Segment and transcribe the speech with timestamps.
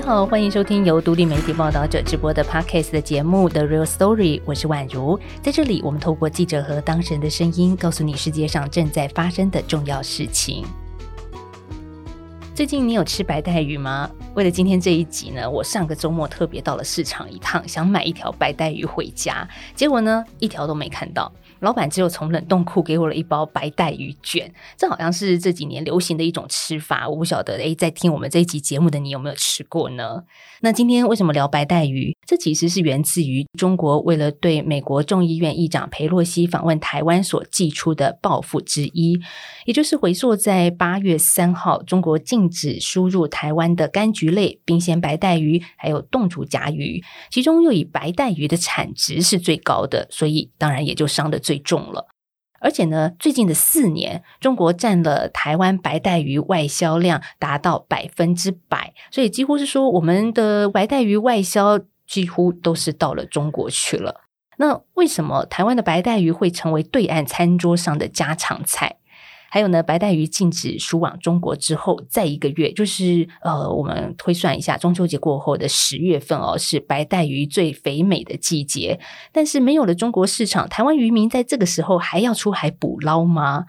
[0.00, 5.20] 你好，欢迎收听由独立媒体报道者直播的 Podcast 的节目《The Real Story》，我是宛如。
[5.42, 10.64] 在这里，我们透过记者和当事人的声音，告诉你世界上正在发生的重要事情。
[12.54, 14.10] 最近你有吃白带鱼吗？
[14.34, 21.30] 为了今天这一集呢，我上个周末特别到了市场一趟，想买一条白带鱼回家，结果呢，一条都没看到。
[21.60, 27.08] 老板只有从冷冻库给我了一包白带鱼卷，这好像是这几年流行的一种吃法。
[27.08, 30.22] 我不晓得，诶，在听我们这一集节目的你有没有吃过呢？
[30.62, 32.16] 那今天为什么聊白带鱼？
[32.26, 39.18] 这其实是源自于中国为了对美国众议院议长佩洛西访问台湾所寄出的报复之一，
[39.64, 52.06] 也就是回溯在八月三号，中国禁止输入台湾的柑橘类、冰鲜白带鱼，还有冻煮甲鱼，其中又以白带鱼的产值是最高的，所以当然也就伤的最最重了。
[52.60, 64.20] 而且呢，最近的四年，中国占了台湾白带鱼外销量达到百分之百，所以几乎是说，我们的白带鱼外销几乎都是到了中国去了。
[64.58, 68.98] 那为什么台湾的白带鱼会成为对岸餐桌上的家常菜？
[69.50, 79.00] 还有呢，白带鱼禁止输往中国之后，再一个月，就是呃，我们推算一下，中秋节过后的十月份哦，是白带鱼最肥美的季节。
[79.32, 83.66] 但是没有了中国市场，台湾渔民在这个时候还要出海捕捞吗？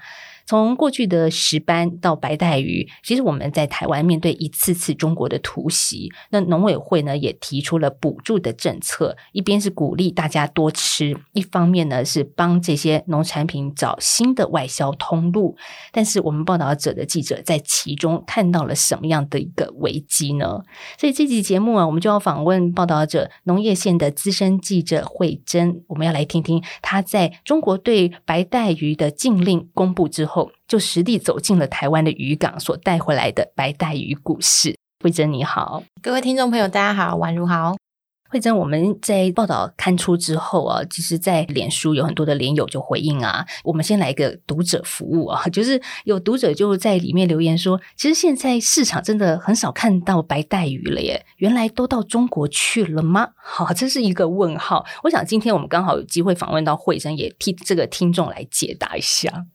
[0.52, 15.56] 从过去的石斑到白带鱼，其实我们在台湾面对一次次中国的突袭，那农委会呢也提出了补助的政策，一边是鼓励大家多吃，一方面呢是帮这些农产品找新的外销通路。
[15.94, 20.60] 但是我们报道者的记者在其中看到了什么样的一个危机呢？
[21.00, 30.41] 所以这集节目啊，我们就要访问报道者农业线的资深记者慧珍，我们要来听听他在中国对白带鱼的禁令公布之后。
[30.68, 34.78] 就实地走进了台湾的渔港，所带回来的白带鱼故事。
[35.04, 37.76] 慧珍你好，各位听众朋友，大家好，宛如好。
[38.30, 43.46] 慧珍，我们在报道刊出之后啊，其实，在脸书有很多的连友就回应啊。
[43.66, 53.32] 我们先来一个读者服务啊，就是有读者就在里面留言说，其实现在市场真的很少看到白带鱼了耶，原来都到中国去了吗？
[53.36, 54.86] 好，这是一个问号。
[55.04, 59.46] 我想今天我们刚好有机会访问到慧珍，也替这个听众来解答一下。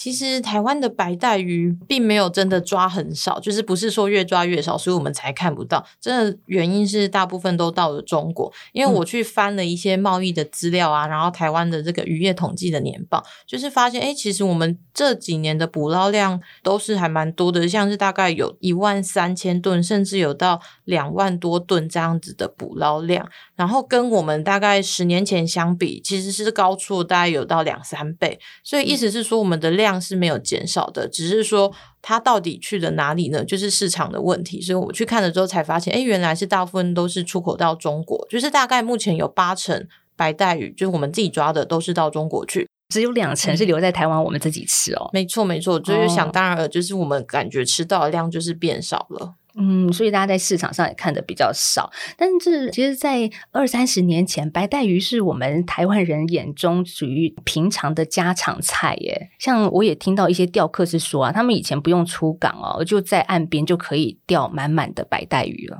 [0.00, 5.84] 其实台湾的白带鱼并没有真的抓很少，就是不是说越抓越少，所以我们才看不到。
[6.00, 23.28] 真的原因是大部分都到了中国，因为我去翻了一些贸易的资料啊，然后台湾的这个渔业统计的年报，就是发现，哎，其实我们这几年的捕捞量都是还蛮多的，像是大概有一万三千吨，甚至有到两万多吨这样子的捕捞量。
[23.54, 28.40] 然后跟我们大概十年前相比，其实是高出大概有到两三倍。
[28.64, 29.89] 所以意思是说，我们的量。
[29.90, 33.44] 量是没有减少的，只是说它到底去了哪里呢？
[33.44, 34.60] 就是市场的问题。
[34.60, 39.86] 所以我去看了之后才发现，哎，原来是大部分都是出口到中国，就是大概目前有八成
[40.16, 45.10] 白带鱼，就是我们自己抓的，都是到中国去，只有两成是留在台湾我们自己吃哦。
[45.12, 49.34] 没错，没错，就是想当然了，就是我们感觉吃到的量就是变少了。
[49.56, 59.30] 嗯，所以大家在市场上也看的比较少，但是其实，在二三十年前，白带鱼是我们台湾人眼中属于平常的家常菜耶。
[59.38, 65.78] 像我也听到一些钓客是说啊，他们以前不用出港哦，就在岸边就可以钓满满的白带鱼了。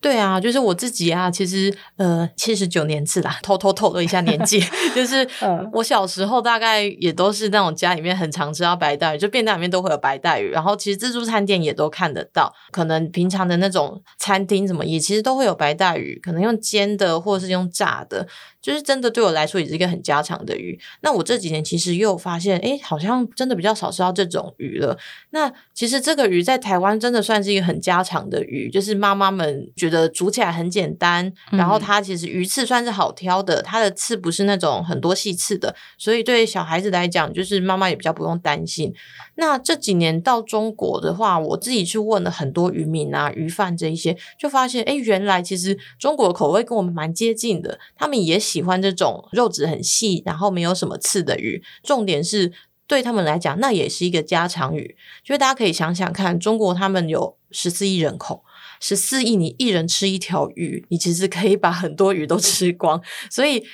[0.00, 4.58] 对啊，就是我自己啊，其实呃，七十九年次啦，偷偷透露一下年纪，
[4.96, 5.28] 就是
[5.72, 18.26] 我小时候大概也都是那种家里面很常吃到白带鱼，就便当里面都会有白带鱼，然后其实自助餐店也都看得到，可能平常的那种餐厅什么也其实都会有白带鱼，可能用煎的或者是用炸的。
[18.62, 20.78] 就是真的对我来说也是一个很家常的鱼。
[21.00, 24.98] 那我这几年其实又发现，哎，好像真的比较少吃到这种鱼了。
[25.30, 38.94] 那其实这个鱼在台湾真的算是一个很家常的鱼，就是妈妈们觉得煮起来很简单，然后它其实鱼刺算是好挑的，它的刺不是那种很多细刺的，所以对小孩子来讲，就是妈妈也比较不用担心。
[39.34, 51.62] 那这几年到中国的话，我自己去问了很多渔民啊、鱼贩这一些，就发现，哎，原来其实中国的口味跟我们蛮接近的，他们也喜欢这种肉质很细，然后没有什么刺的鱼。
[51.82, 52.52] 重点是
[52.86, 54.96] 对他们来讲，那也是一个家常鱼。
[55.24, 58.44] 就是大家可以想想看，中国他们有十四亿人口，
[58.80, 63.00] 十四亿你一人吃一条鱼，你其实可以把很多鱼都吃光，
[63.30, 63.64] 所以。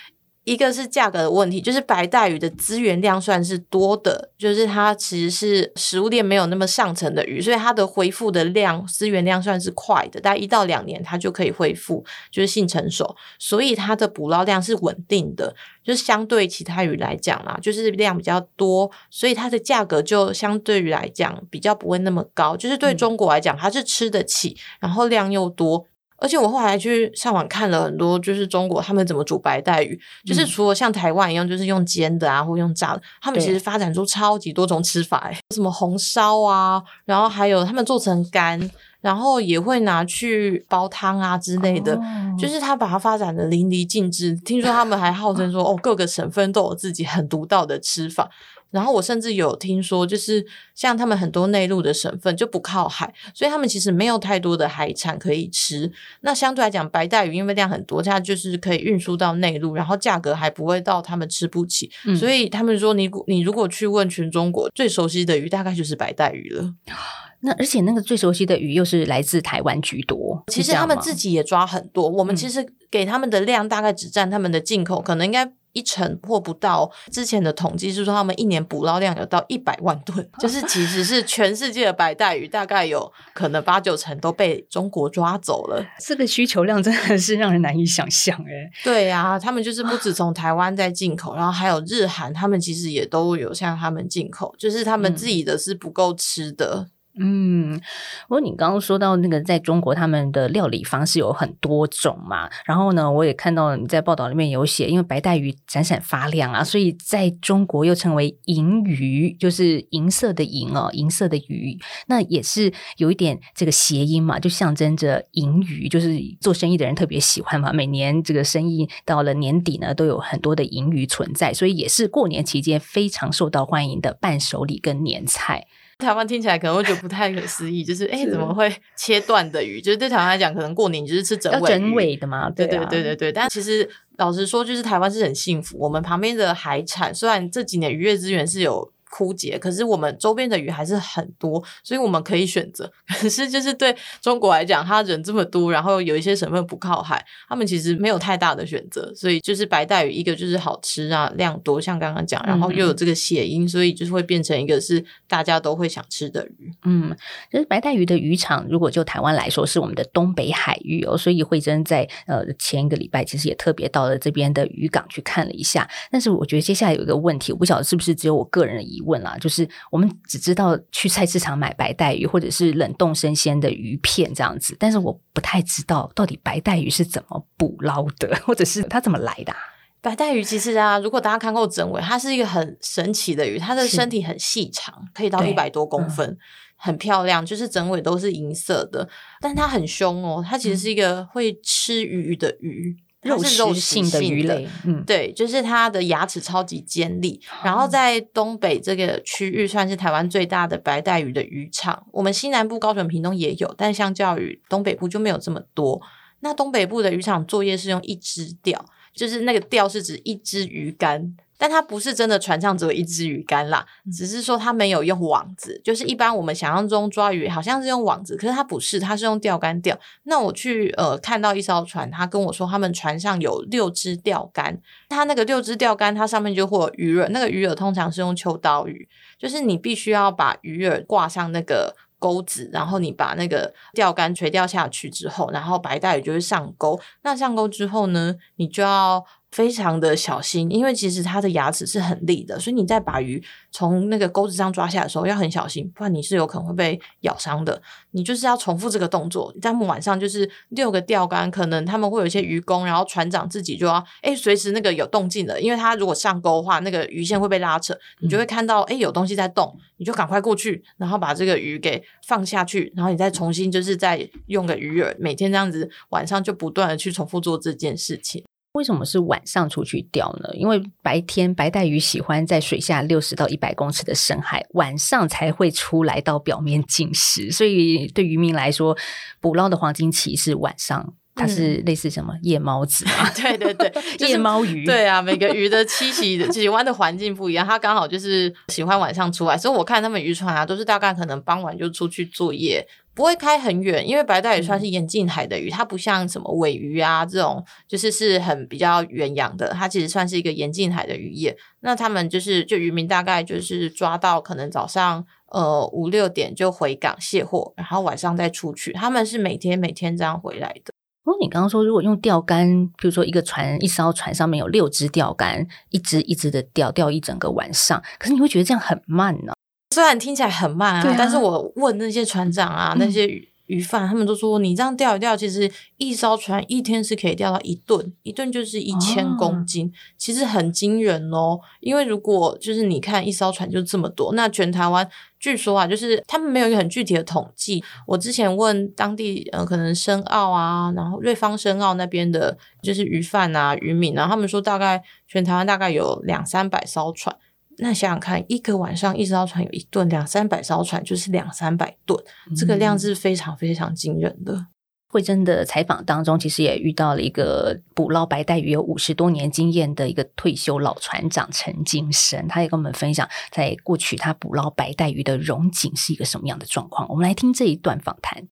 [0.47, 15.53] 一个是价格的问题，就是白带鱼的资源量算是多的，就是它其实是食物链没有那么上层的鱼，所以它的恢复的量资源量算是快的，大概一到两年它就可以恢复，就是性成熟，所以它的捕捞量是稳定的，
[15.83, 25.89] 就是相对其他鱼来讲啦，就是量比较多，所以它的价格就相对于来讲比较不会那么高，就是对中国来讲它是吃得起，然后量又多。
[26.19, 38.59] 而且我后来去上网看了很多，就是中国他们怎么煮白带鱼，就是除了像台湾一样，就是用煎的啊，或用炸的，他们其实发展出超级多种吃法，什么红烧啊，然后还有他们做成干，
[39.01, 42.01] 然后也会拿去煲汤啊之类的，
[42.39, 44.35] 就是他把它发展的淋漓尽致。
[44.45, 48.29] 听说他们还号称说， 哦，各个省份都有自己很独到的吃法。
[48.71, 55.91] 然后我甚至有听说，就是像他们很多内陆的省份就不靠海，所以他们其实没有太多的海产可以吃。
[56.21, 61.91] 那相对来讲，白带鱼因为量很多，它就是可以运输到内陆，然后价格还不会到他们吃不起。
[62.19, 66.75] 所以他们说，你你如果去问全中国最熟悉的鱼，大概就是白带鱼了。
[67.41, 70.43] 那而且那个最熟悉的鱼又是来自台湾居多。
[70.49, 75.53] 其实他们自己也抓很多，我们其实给他们的量大概只占他们的进口，可能应该。
[75.77, 85.85] 一成或不到，之前的统计是说他们一年捕捞量有到一百万吨， 就是其实是全世界的白带鱼大概有可能八九成都被中国抓走了。
[86.01, 88.71] 这个需求量真的是让人难以想象哎。
[88.83, 96.87] 对呀，他们就是不止从台湾在进口，然后还有日韩，他们其实也都有向他们进口，就是他们自己的是不够吃的。
[97.19, 97.81] 嗯，
[98.29, 125.65] 不过你刚刚说到那个在中国他们的料理方式有很多种嘛，然后呢，我也看到你在报道里面有写，因为白带鱼闪闪发亮啊，所以在中国又称为银鱼，就是银色的银哦，银色的鱼，那也是有一点这个谐音嘛，就象征着银鱼，就是做生意的人特别喜欢嘛，每年这个生意到了年底呢，都有很多的银鱼存在，所以也是过年期间非常受到欢迎的伴手礼跟年菜。
[125.99, 129.81] 台湾听起来可能会觉得不太可思议，就是哎，怎么会切断的鱼？
[129.81, 132.51] 就是对台湾来讲，可能过年就是吃整尾整尾的嘛。
[132.51, 133.33] 对对对对对。
[133.33, 138.93] 但其实老实说，就是台湾是很幸福，我们旁边的海产虽然这几年渔业资源是有。
[139.17, 142.93] 枯竭，可是我们周边的鱼还是很多，所以我们可以选择。
[143.19, 149.11] 可是就是对中国来讲，他人这么多，然后有一些省份不靠海，他们其实没有太大的选择。
[149.15, 156.71] 所以就是白带鱼，一个就是好吃啊，量多，像刚刚讲，然后又有这个谐音，所以就是会变成一个是大家都会想吃的鱼。
[156.85, 157.17] 嗯，
[157.51, 161.17] 就是白带鱼的渔场，如果就台湾来说，是我们的东北海域哦。
[161.17, 165.89] 所以慧珍在呃前一个礼拜其实也特别到了这边的渔港去看了一下。
[166.11, 169.01] 但是我觉得接下来有一个问题，我不晓得是不是只有我个人的疑。
[169.07, 179.55] 问啦，就是我们只知道去菜市场买白带鱼，或者是冷冻生鲜的鱼片这样子，但是我不太知道到底白带鱼是怎么捕捞的，或者是它怎么来的。
[180.03, 186.37] 白带鱼其实啊，如果大家看过整尾，它是一个很神奇的鱼，它的身体很细长，可以到一百多公分，
[186.77, 189.09] 很漂亮，就是整尾都是银色的，
[189.41, 192.97] 但它很凶哦，它其实是一个会吃鱼的鱼。
[193.23, 197.41] 肉食性的鱼类，嗯，对，就是它的牙齿超级尖利。
[197.65, 202.07] 然后在东北这个区域，算是台湾最大的白带鱼的渔场。
[202.13, 206.01] 我们西南部高雄屏东也有，但相较于东北部就没有这么多。
[206.41, 211.37] 那东北部的渔场作业是用一只钓，就是那个钓是指一只鱼竿。
[211.59, 219.99] 但它不是真的船上只有一只鱼竿啦，只是说它没有用网子，就是一般我们想象中抓鱼好像是用网子，可是它不是，它是用钓竿钓。
[220.25, 237.01] 那我去呃看到一艘船，他跟我说他们船上有六只钓竿，它那个六只钓竿它上面就会有鱼饵，那个鱼饵通常是用秋刀鱼，就是你必须要把鱼饵挂上那个钩子，然后你把那个钓竿垂钓下去之后，然后白带鱼就会上钩。
[237.23, 239.25] 那上钩之后呢，你就要。
[239.51, 247.81] 非常的小心，因为其实它的牙齿是很利的，所以你在把鱼从那个钩子上抓下的时候要很小心，不然你是有可能会被咬伤的。
[248.11, 268.45] 你就是要重复这个动作，他们晚上就是六个钓竿，可能他们会有一些鱼工，然后船长自己就要哎随时那个有动静的，因为他如果上钩的话，那个鱼线会被拉扯，你就会看到哎有东西在动，你就赶快过去，然后把这个鱼给放下去，然后你再重新就是再用个鱼饵，每天这样子晚上就不断的去重复做这件事情。
[268.77, 270.51] 为什么是晚上出去钓呢？
[270.53, 277.51] 因为白天白带鱼喜欢在水下六十到一百公尺的深海，晚上才会出来到表面进食。
[277.51, 278.95] 所以对渔民来说，
[279.41, 283.31] 捕捞的黄金期是晚上，它是类似什么夜猫子嘛？
[283.35, 283.91] 对对对，
[284.29, 284.85] 夜猫鱼。
[284.85, 289.57] 对啊，每个鱼的栖息喜欢的环境不一样，它刚好就是喜欢晚上出来。
[289.57, 292.87] 所以我看他们渔船啊，都是大概可能傍晚就出去作业。
[293.17, 299.71] 不会开很远，因为白带鱼算是沿近海的鱼，它不像什么尾鱼啊这种，就是是很比较远洋的。
[299.71, 301.57] 它其实算是一个沿近海的渔业。
[301.81, 308.93] 那他们就是就渔民大概就是抓到可能早上呃五六点就回港卸货，然后晚上再出去。
[308.93, 310.93] 他们是每天每天这样回来的。
[311.25, 319.55] 不过你刚刚说，如果用钓竿，比如说一个船一艘船上面有六只钓竿，一只一只的钓钓一整个晚上，可是你会觉得这样很慢呢？
[319.91, 323.27] 虽然听起来很慢啊，但是我问那些船长啊，那些
[323.67, 331.59] 鱼贩，他们都说你这样钓一钓，其实一艘船一天是可以钓到一吨，一吨就是一千公斤，其实很惊人哦。
[331.81, 335.09] 因为如果就是你看一艘船就这么多，那全台湾
[335.41, 337.83] 据说啊，就是他们没有一个很具体的统计。
[338.07, 347.35] 我之前问当地呃，可能深澳啊，然后瑞芳深澳那边的，就是鱼贩啊、渔民，然后他们说大概全台湾大概有两三百艘船。
[347.79, 352.19] 那想想看，一个晚上一艘船有一吨，两三百艘船就是两三百吨，
[352.57, 354.67] 这个量是非常非常惊人的。
[355.09, 367.09] 慧珍的采访当中，其实也遇到了一个捕捞白带鱼有五十多年经验的一个退休老船长陈金生，他也跟我们分享，在过去他捕捞白带鱼的荣景是一个什么样的状况。
[367.09, 368.49] 我们来听这一段访谈。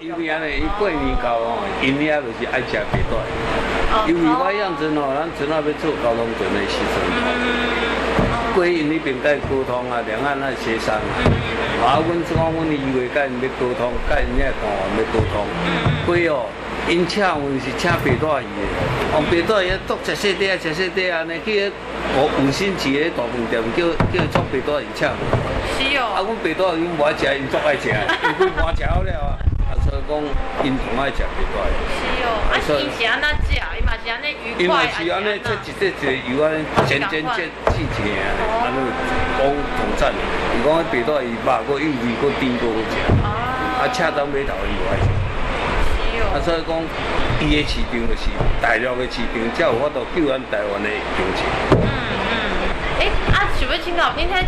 [0.00, 3.10] 因为安尼，伊过年到哦，因遐就是爱食白带，
[4.06, 6.94] 因为我样子哦，咱阵啊要做交通船的时阵。
[8.54, 10.94] 归因那边甲伊沟通啊，两岸那协商
[11.82, 14.62] 啊，阮即讲阮以为甲因要沟通，甲因遐谈
[14.94, 15.46] 要沟通。
[16.06, 16.46] 归哦，
[16.88, 18.62] 因请阮是请白带鱼的，
[19.14, 21.72] 用白带鱼剁食细块，食细块安尼去
[22.14, 25.08] 五五星级的大饭店叫叫做白带鱼请。
[25.08, 26.14] 是哦。
[26.14, 29.53] 啊，阮白带鱼无爱食，因足爱食，因规盘食好了啊。
[29.84, 30.12] 所以讲，
[30.64, 31.56] 因同爱食白带。
[31.88, 32.28] 是哦。
[32.50, 33.52] 啊，因是安那食？
[33.54, 37.96] 伊嘛是安尼愉快因为是安尼，这一只一个油安尼煎煎煎细切
[38.62, 38.78] 安尼
[39.38, 40.12] 讲同赞。
[40.14, 42.94] 伊讲迄白带鱼肉搁又味搁甜搁好食。
[43.24, 45.06] 啊，恰当尾头伊无爱食。
[46.00, 46.24] 是哦。
[46.32, 46.70] 啊，所以讲，
[47.40, 48.30] 伊的市场就是
[48.62, 51.42] 大陆的市场，才有法度救咱台湾的经济。
[51.72, 51.84] 嗯
[52.30, 52.34] 嗯。
[53.00, 53.02] 诶，
[53.34, 54.44] 啊，想要请教，恁遐？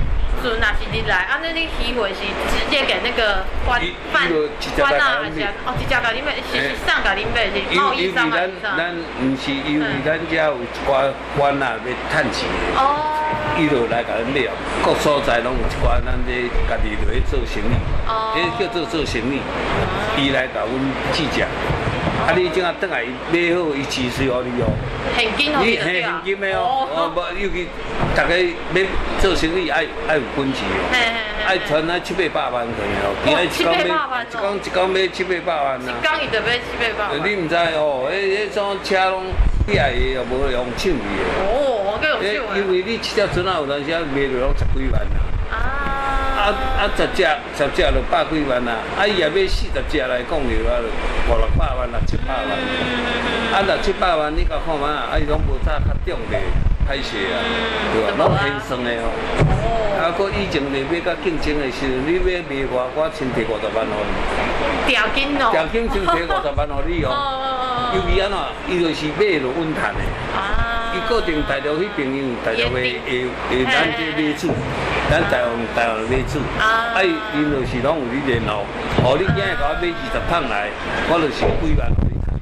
[0.46, 4.30] 船若是你来，啊，那你鱼货是直接给那个官贩
[4.78, 8.76] 官啊，还是哦，直接甲你买，是是送甲你买，是贸易是啥？
[8.76, 13.26] 咱毋是因为咱遮有一寡官啊要趁钱，哦，
[13.58, 14.46] 伊就来甲咱买，
[14.84, 17.74] 各所在拢有一寡咱这家己落去做生意，
[18.06, 19.40] 哦，迄叫做做生意，
[20.16, 20.70] 伊来甲阮
[21.12, 21.45] 计价。
[22.26, 22.34] 啊！
[22.34, 24.66] 你怎啊倒来买好，伊支持互你哦。
[25.16, 26.88] 现金哦，现现金的哦。
[26.90, 27.68] 哦，无尤其
[28.16, 28.86] 大家要
[29.20, 30.90] 做生意爱爱有本钱哦。
[31.46, 33.14] 爱存啊七八百万可能哦。
[33.48, 34.26] 七八百万哦。
[34.28, 35.92] 一讲一讲买七八百万呐。
[36.00, 36.66] 一讲伊就买七
[36.98, 37.22] 八百万。
[37.22, 39.30] 你毋知哦，迄迄种车拢
[39.68, 41.22] 起来又无用手去的。
[41.46, 45.22] 哦，够有抢因为你七条船啊，有当时啊卖着拢十几万呐。
[46.46, 46.54] 啊。
[46.78, 46.90] 啊啊！
[46.96, 47.22] 十只
[47.56, 50.78] 十只就百几万啊，啊伊也买四十只来讲了啊，
[51.28, 52.48] 五六百万六七百万。
[53.52, 56.38] 啊六七百万你甲看嘛，啊伊拢无早较重的，
[56.86, 57.36] 歹势啊，
[57.92, 58.14] 对吧？
[58.18, 59.10] 拢轻松的哦。
[59.98, 64.92] 啊，搁以前你买甲竞争的时，你买卖我，我先提五十万互你。
[64.92, 65.50] 条件哦。
[65.50, 67.10] 条件先提五十万互你哦。
[67.94, 68.38] 尤其安怎，
[68.68, 70.00] 伊就是买着稳赚的。
[70.36, 70.65] 啊。
[70.96, 74.48] 伊固定大陆迄边因为大陆的会会咱这买主。
[75.10, 78.64] 咱台湾台湾买主，啊，伊因就是拢有你联络，
[79.04, 80.66] 哦，你今日甲我买二十桶来，
[81.12, 82.32] 我就是几万给你赚。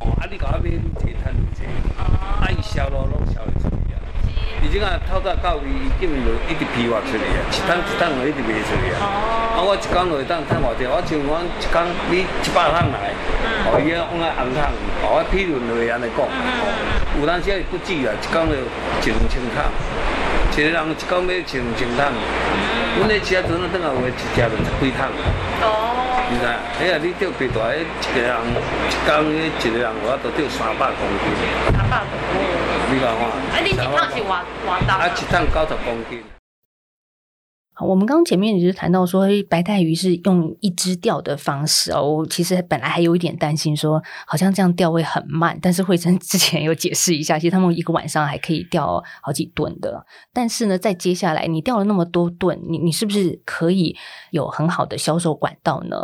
[0.00, 1.62] 哦，啊，你甲我买愈济赚愈济，
[2.00, 4.00] 啊，伊销路拢销会出去啊。
[4.64, 9.43] 伊即个，透早到位，伊根本就一直批发出去啊，一桶一桶就一直卖出去啊。
[9.54, 11.78] 啊，我一工就会当赚偌济，我像我一工
[12.10, 13.14] 你一百桶来，
[13.70, 14.58] 哦，伊啊往啊红桶，
[15.06, 16.66] 哦，我批论就会安尼讲，哦，
[17.14, 19.62] 有当时也不止啊，一工就一两千桶。
[20.54, 22.02] 一个人一讲要穿穿桶，
[22.98, 25.06] 阮咧车船啊，等下有一只就十几桶。
[25.62, 25.94] 哦。
[26.34, 31.30] 是啊，哎呀，你钓几大，一个人一讲，一个人我都钓三百公斤。
[31.70, 32.42] 三百公斤。
[32.90, 33.22] 你讲看。
[33.54, 34.90] 啊，你一桶是偌偌重？
[34.98, 36.18] 啊，一桶九十公斤。
[37.80, 42.18] 我们刚刚前面也是谈到说，白带鱼是用一只钓的方式哦。
[42.18, 45.58] 我其实本来还有一点担心，说好像这样钓会很慢。
[45.60, 50.06] 但是慧珍 之前有解释一下，其实他们一个晚上还可以钓好几吨的。
[50.32, 53.96] 但是呢，在接下来你钓了那么多吨，你你是不是可以
[54.30, 55.96] 有很好的销售管道呢？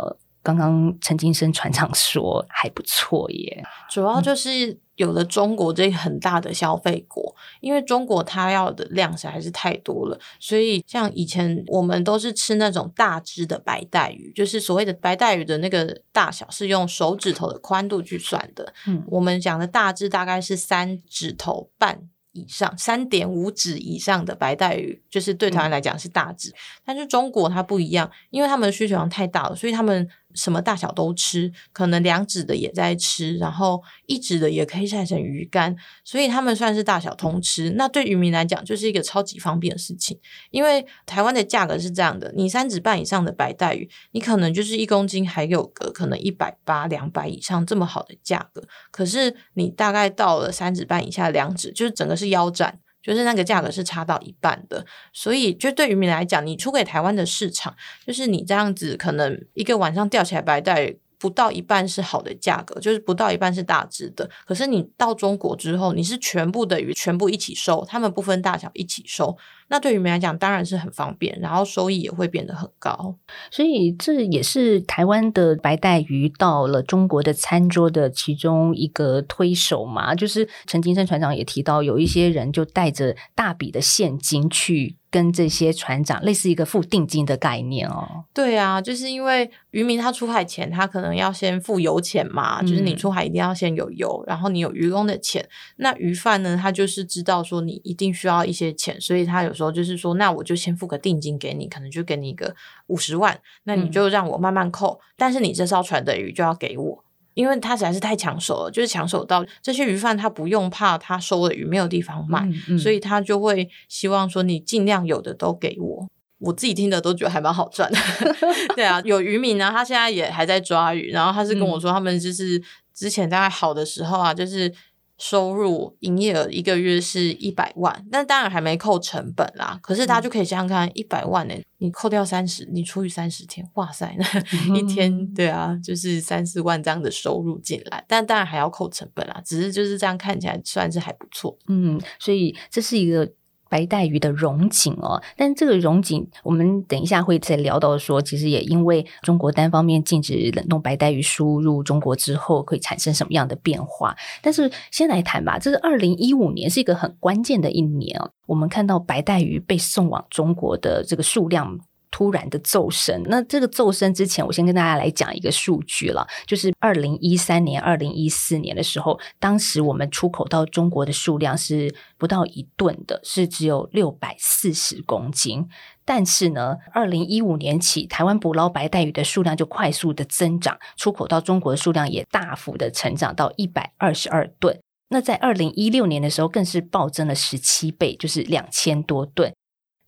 [0.43, 7.20] 刚刚陈金生船长说还不错耶，主要就是有了中国这很大的消费国，
[7.59, 22.07] 因为中国它要的量实在是太多了，所以像以前我们都是吃那种大只的白带鱼，就是所谓的白带鱼的那个大小是用手指头的宽度去算的，嗯，我们讲的大只大概是三指头半。
[22.33, 26.53] 以上三点五指以上的白带鱼，就是对台湾来讲是大指，
[26.85, 30.07] 但是中国它不一样，因为他们的需求量太大了，所以他们。
[30.35, 37.71] 什么大小都吃，可能两指的也在吃，然后一指的也可以晒成鱼干，所以他们算是大小通吃。
[37.71, 40.19] 那对渔民来讲，就是一个超级方便的事情。
[40.49, 48.63] 因为台湾的价格是这样的：你三指半以上的白带鱼，你可能就是一公斤还有个可能一百八、两百以上这么好的价格。
[48.91, 52.79] 可是你大概到了三指半以下两指，就是整个是腰斩。
[53.01, 54.85] 就是那个价格是差到一半的。
[55.13, 60.95] 所以，就对于民来讲，你出给台湾的市场，就是你这样子可能一个晚上钓起来白带。
[61.21, 64.27] 不到一半是好的价格，就是不到一半是大只的。
[64.43, 69.37] 可是你到中国之后，你是全部的鱼全部一起收，他们不分大小一起收。
[69.71, 73.15] 那对于你们来讲当然是很方便，然后收益也会变得很高。
[73.49, 80.13] 所以这也是台湾的白带鱼到了中国的餐桌的其中一个推手嘛。
[80.13, 84.97] 就是陈金生船长也提到，有一些人就带着大笔的现金去。
[85.11, 88.23] 跟这些船长类似一个付定金的概念哦。
[88.33, 95.45] 对啊，就是因为渔民他出海前，他可能要先付油钱嘛，就是你出海一定要先有油，然后你有渔工的钱。
[95.75, 102.55] 那鱼贩呢，他就是知道说你一定需要一些钱，所以他有时候就是说，那我就先付个定金给你，可能就给你一个
[102.87, 107.03] 五十万，那你就让我慢慢扣，但是你这艘船的鱼就要给我。
[107.33, 112.47] 因为他实在是太抢手了，就是抢手到这些鱼贩他不用怕他收的鱼没有地方卖，
[112.77, 116.07] 所以他就会希望说你尽量有的都给我。
[116.39, 117.97] 我自己听的都觉得还蛮好赚的。
[118.75, 122.61] 对啊，有渔民呢，他现在也还在抓鱼，然后他是跟我说，他们就是
[122.93, 124.73] 之前大概好的时候啊，就是。
[125.21, 129.79] 收入营业额一个月是一百万，但当然还没扣成本啦。
[129.83, 134.25] 可是大家就可以想想看，一百万呢，你扣掉三十，你除以三十天，哇塞，那
[134.75, 138.03] 一天对啊，就是三四万这样的收入进来。
[138.07, 141.55] 但当然还要扣成本啦，只是就是这样看起来算是还不错。
[141.67, 143.31] 嗯，所以这是一个。
[143.71, 154.13] 白带鱼的荣景哦，但这个荣景，我们等一下会再聊到说，其实也因为中国单方面禁止冷冻白带鱼输入中国之后，会产生什么样的变化？
[154.41, 161.79] 但是先来谈吧，这是二零一五年是一个很关键的一年哦，我们看到白带鱼被送往中国的这个数量。
[162.11, 175.67] 突然的骤升，那这个骤升之前，我先跟大家来讲一个数据了，就是二零一三年、二零一四年的时候，当时我们出口到中国的数量是不到一吨的，是只有六百四十公斤。
[176.03, 184.77] 但是呢，二零一五年起，台湾捕捞白带鱼的数量就快速的增长，出口到中国的数量也大幅的成长到一百二十二吨。
[185.09, 189.53] 那在二零一六年的时候，更是暴增了十七倍，就是两千多吨。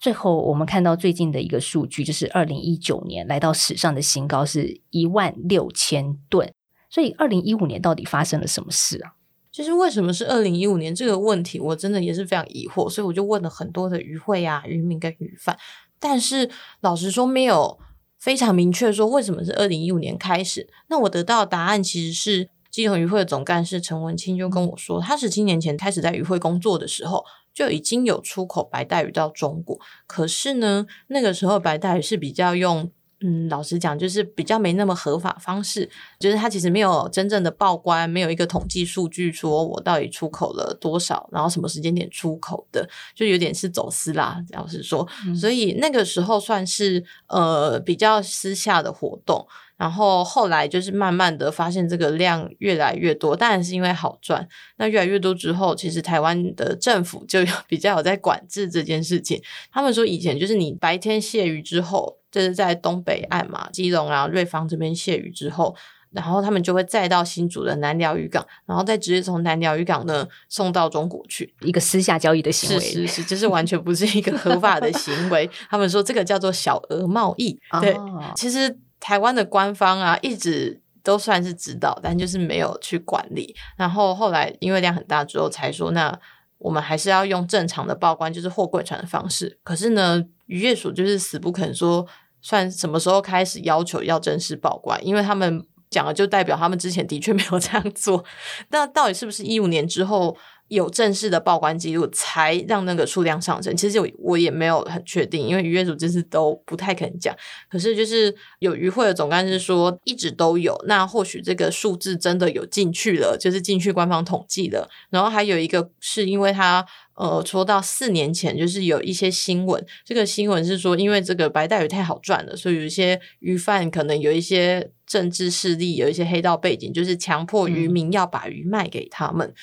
[0.04, 6.54] 最后，我们看到最近的一个数据，就是二零一九年来到史上的新高，是一万六千吨。
[6.90, 9.14] 所以，二零一五年到底发生了什么事啊？
[9.50, 15.58] 就是为什么是二零一五年这个问题，我真的也是非常疑惑，所以我就问了很多的渔会啊、渔民跟渔贩，
[16.02, 16.50] 但是
[16.82, 17.80] 老实说，没有
[18.20, 20.68] 非常明确说为什么是二零一五年开始。
[20.90, 27.24] 那我得到的答案其实是，基隆渔会的总干事陈文清就跟我说，他十七年前开始在渔会工作的时候。
[27.54, 35.90] 就已经有出口白带鱼到中国，可是呢，那个时候白带鱼是比较用，嗯，老实讲，就是比较没那么合法方式，
[36.20, 45.08] 就是它其实没有真正的报关，没有一个统计数据说我到底出口了多少，然后什么时间点出口的，就有点是走私啦，老实说，
[45.40, 49.48] 所以那个时候算是呃比较私下的活动。
[49.84, 54.48] 然后后来就是慢慢的发现这个量越来越多，当然是因为好赚。
[54.78, 59.42] 那越来越多之后，其实台湾的政府就比较有在管制这件事情。
[59.74, 65.76] 他们说以前就是你白天卸鱼之后，就是在东北岸嘛，基隆啊、瑞芳这边卸鱼之后，
[66.12, 75.50] 然后他们就会再到新竹的南寮渔港，然后再直接从南寮渔港呢送到中国去，一个私下交易的行为，是是是，就是完全不是一个合法的行为。
[75.70, 77.98] 他们说这个叫做小额贸易，对，
[78.34, 78.78] 其实。
[79.04, 83.54] 台湾的官方啊，一直都算是知道，但就是没有去管理。
[83.76, 86.18] 然后后来因为量很大之后，才说那
[86.58, 89.60] 我们还是要用正常的报关，就是货柜船的方式。
[89.62, 92.08] 可是呢，渔业署就是死不肯说，
[92.42, 98.24] 算什么时候开始要求要正式报关，因为他们讲了，就代表他们之前的确没有这样做。
[98.72, 100.38] 那到底是不是一五年之后？
[100.70, 103.76] 有正式的报关记录，才让那个数量上升。
[103.76, 107.36] 其实我我也没有很确定，因为渔业组这次都不太肯讲。
[107.70, 110.76] 可是就是有渔会的总干事说，一直都有。
[110.88, 114.90] 那或许这个数字真的有进去了，就是进去官方统计了。
[115.10, 116.84] 然后还有一个是因为他
[117.16, 129.54] 呃说到四年前，就是有一些新闻，这个新闻是说，因为这个白带鱼太好赚了，所以有一些鱼贩可能有一些政治势力，有一些黑道背景，就是强迫渔民要把鱼卖给他们。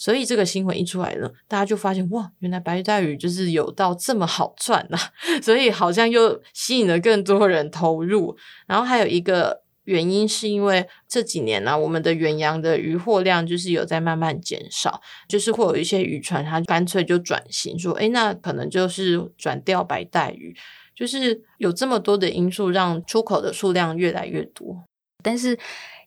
[0.00, 4.98] 所以这个新闻一出来呢，大家就发现哇，原来白带鱼就是有到这么好赚呐！
[5.42, 8.36] 所以好像又吸引了更多人投入。
[8.68, 20.54] 然后还有一个原因是因为这几年呢，我们的远洋的渔获量就是有在慢慢减少，就是会有一些渔船它干脆就转型说，哎，那可能就是转钓白带鱼，
[20.94, 24.84] 就是有这么多的因素让出口的数量越来越多，
[25.24, 25.58] 但是。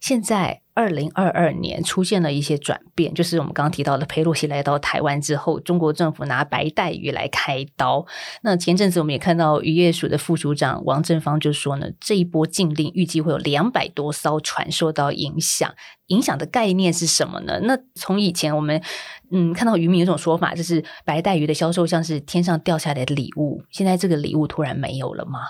[0.02, 8.04] 现在二零二二年出现了一些转变，就是我们刚刚提到的佩洛西来到台湾之后，中国政府拿白带鱼来开刀。
[8.42, 15.72] 那前阵子我们也看到渔业署的副署长王正芳就说呢，这一波禁令预计会有两百多艘船受到影响。
[16.08, 17.60] 影响的概念是什么呢？
[17.62, 18.82] 那从以前我们
[19.30, 25.42] 嗯看到渔民有种说法，就是白带鱼的销售像是天上掉下来的礼物，现在这个礼物突然没有了吗？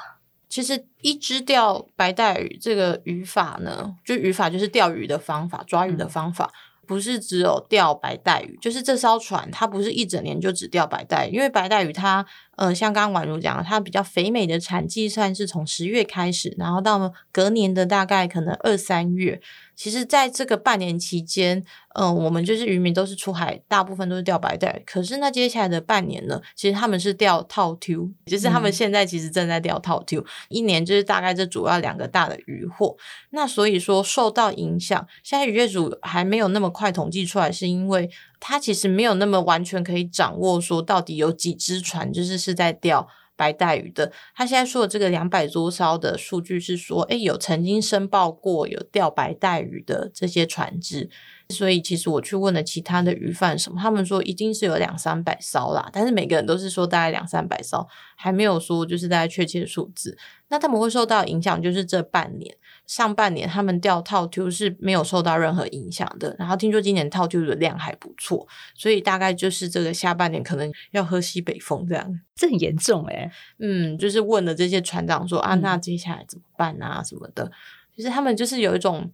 [0.52, 6.52] 其实一只钓白带鱼这个语法呢，就语法就是钓鱼的方法，抓鱼的方法，
[6.86, 12.26] 不是只有钓白带鱼，就是这艘船它不是一整年就只钓白带，因为白带鱼它
[12.58, 19.42] 呃像刚刚宛如讲，它比较肥美的产季算是从十月开始，然后到隔年的大概可能二三月。
[19.74, 21.64] 其实，在这个半年期间，
[21.96, 24.80] 嗯，我们就是渔民都是出海，大部分都是钓白带。
[24.86, 32.96] 可是，那接下来的半年呢，其实他们是钓套 Q，就是他们现在其实正在钓套 Q，一年就是大概这主要两个大的渔获。
[33.32, 38.08] 那所以说受到影响，现在渔业主还没有那么快统计出来，是因为
[38.41, 43.08] 他其实没有那么完全可以掌握说到底有几只船就是是在钓。
[43.38, 51.10] 白带鱼的，他现在说的这个两百多艘的数据是说，哎，有曾经申报过有钓白带鱼的这些船只，
[51.49, 60.15] 所以其实我去问了其他的鱼贩什么，他们说一定是有两三百艘啦，但是每个人都是说大概两三百艘，还没有说就是大概确切的数字。
[60.49, 62.56] 那他们会受到影响，就是这半年。
[62.88, 73.32] 上半年他们钓套 Q 是没有受到任何影响的，然后听说今年套 Q 的量还不错，所以大概就是这个下半年可能要喝西北风这样，这很严重哎。
[73.60, 77.50] 嗯，就是问了这些船长说啊，那接下来怎么办啊什么的，
[77.96, 79.10] 其实他们就是有一种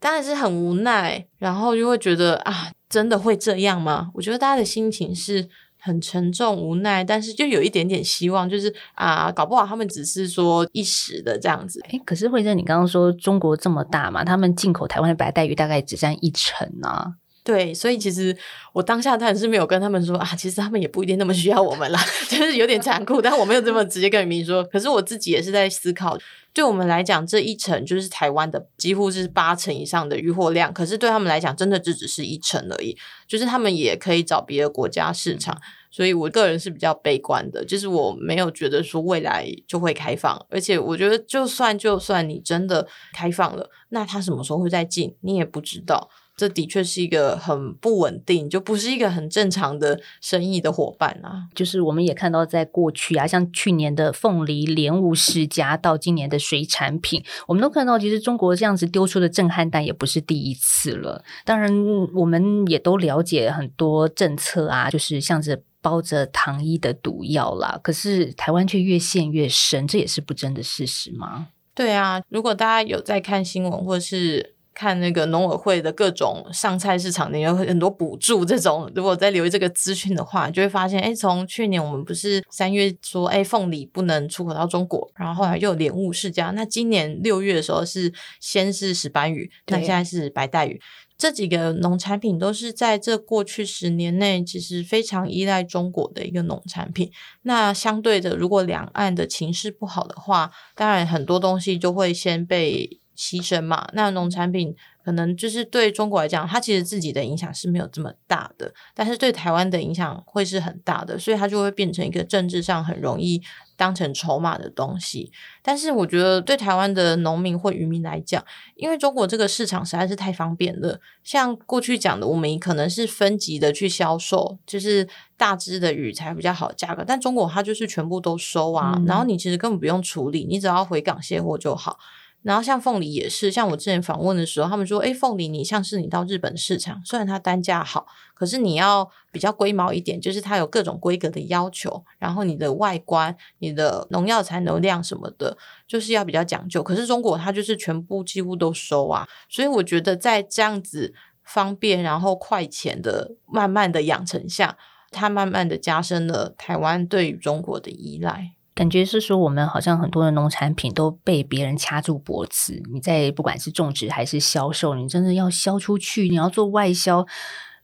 [0.00, 4.10] 当然是很无奈，然后就会觉得啊，真的会这样吗？
[4.14, 5.48] 我觉得大家的心情是。
[5.80, 11.80] 很沉重无奈，但是就有一点点希望，就是啊，搞不好他们只是说一时的这样子。
[11.88, 17.14] 哎，可是慧珍，你刚刚说中国这么大嘛，他们进口台湾的白带鱼大概只占一成啊。
[17.48, 18.36] 对，所以其实
[18.74, 24.62] 我当下当然是没有跟他们说啊，其实他们也不一定那么需要我们啦， 就是有点残酷，但我没有这么直接跟渔民说。
[24.64, 26.14] 可是我自己也是在思考，
[26.52, 32.94] 对我们来讲，这一成就是台湾的几乎是八成以上的渔获量，可是对他们来讲，真的只只是一成而已，
[33.26, 35.58] 就是他们也可以找别的国家市场。
[35.90, 46.10] 所以我个人是比较悲观的，就是我没有觉得说未来就会开放，而且我觉得就算就算你真的开放了，那他什么时候会再进，你也不知道。
[46.38, 51.48] 这的确是一个很不稳定，就不是一个很正常的生意的伙伴啊。
[51.52, 61.24] 就是我们也看到，在过去啊，像去年的凤梨、莲雾世家，到今年的水产品，我们都看到，其实中国这样子丢出的震撼弹也不是第一次了。
[61.44, 61.72] 当然，
[62.14, 67.80] 我们也都了解很多政策啊，就是像是包着糖衣的毒药啦。
[67.82, 71.48] 可是台湾却越陷越深，这也是不争的事实吗？
[71.74, 74.54] 对啊，如果大家有在看新闻，或者是。
[74.78, 78.44] 看那个农委会的各种上菜市场，有很多补助。
[78.44, 86.52] 这种如果再留意这个资讯的话，就会发现，哎，从去年我们不是三月说，哎，凤梨不能出口到中国，然后后来又莲雾世家。
[86.52, 90.80] 那今年六月的时候是先是石斑鱼，那现在是白带鱼，
[91.16, 97.10] 这几个农产品都是在这过去十年内其实非常依赖中国的一个农产品。
[97.42, 103.00] 那相对的，如果两岸的情势不好的话，当然很多东西就会先被。
[103.18, 104.72] 牺牲嘛，那农产品
[105.04, 113.42] 可能就是对中国来讲，它其实自己的影响是没有这么大的，但是对台湾的影响会是很大的，所以它就会变成一个政治上很容易
[113.76, 115.32] 当成筹码的东西。
[115.62, 118.44] 但是我觉得对台湾的农民或渔民来讲，
[118.76, 131.98] 因为中国这个市场实在是太方便了，像过去讲的，我们可能是分级的去销售，就是大只的鱼才比较好价格，但中国它就是全部都收啊，然后你其实根本不用处理，你只要回港卸货就好。
[132.42, 146.82] 然后像凤梨也是，像我之前访问的时候，他们说，哎，凤梨你像是你到日本市场，虽然它单价好，可是你要比较龟毛一点，就是它有各种规格的要求，然后你的外观、你的农药残留量什么的，就是要比较讲究。
[146.82, 154.78] 可是中国它就是全部几乎都收啊，所以我觉得在这样子方便然后快钱的慢慢的养成下，
[155.10, 158.52] 它慢慢的加深了台湾对于中国的依赖。
[158.78, 162.80] 感觉是说，我们好像很多的农产品都被别人掐住脖子。
[162.92, 167.26] 你在不管是种植还是销售，你真的要销出去，你要做外销，